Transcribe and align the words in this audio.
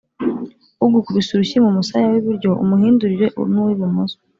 ugukubise 0.85 1.29
urushyi 1.31 1.57
mu 1.65 1.71
musaya 1.77 2.07
w’iburyo 2.13 2.49
umuhindurire 2.63 3.25
n’uw’ibumoso 3.53 4.17